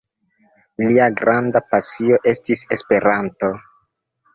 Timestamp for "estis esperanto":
2.35-3.57